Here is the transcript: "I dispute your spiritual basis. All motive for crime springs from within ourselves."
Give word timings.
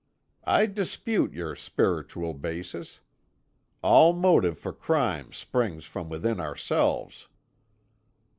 "I 0.47 0.65
dispute 0.65 1.31
your 1.31 1.55
spiritual 1.55 2.33
basis. 2.33 3.01
All 3.83 4.13
motive 4.13 4.57
for 4.57 4.73
crime 4.73 5.31
springs 5.31 5.85
from 5.85 6.09
within 6.09 6.39
ourselves." 6.39 7.27